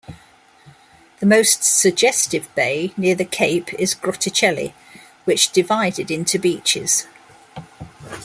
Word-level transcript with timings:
The 1.19 1.27
most 1.27 1.63
suggestive 1.63 2.49
bay 2.55 2.91
near 2.97 3.13
the 3.13 3.23
Cape 3.23 3.71
is 3.75 3.93
Grotticelle, 3.93 4.73
which 5.25 5.51
divided 5.51 6.09
into 6.09 6.39
beaches. 6.39 7.05